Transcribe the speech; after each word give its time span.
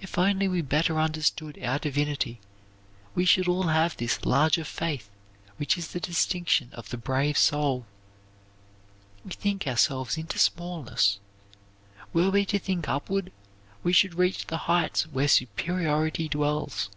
If 0.00 0.18
only 0.18 0.48
we 0.48 0.60
better 0.60 0.98
understood 0.98 1.56
our 1.62 1.78
divinity 1.78 2.40
we 3.14 3.24
should 3.24 3.46
all 3.46 3.68
have 3.68 3.96
this 3.96 4.24
larger 4.26 4.64
faith 4.64 5.08
which 5.56 5.78
is 5.78 5.92
the 5.92 6.00
distinction 6.00 6.70
of 6.72 6.88
the 6.88 6.96
brave 6.96 7.38
soul. 7.38 7.86
We 9.24 9.30
think 9.30 9.68
ourselves 9.68 10.18
into 10.18 10.36
smallness. 10.40 11.20
Were 12.12 12.30
we 12.30 12.44
to 12.46 12.58
think 12.58 12.88
upward 12.88 13.30
we 13.84 13.92
should 13.92 14.14
reach 14.16 14.48
the 14.48 14.58
heights 14.66 15.06
where 15.06 15.28
superiority 15.28 16.28
dwells. 16.28 16.90